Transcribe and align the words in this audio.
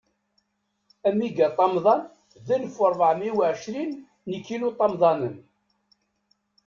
Amigaṭamḍan, 1.07 2.01
d 2.45 2.47
alef 2.55 2.75
u 2.83 2.85
rebɛa 2.91 3.13
u 3.31 3.41
ɛecrin 3.49 3.91
n 4.27 4.29
ikiluṭamḍanen. 4.37 5.35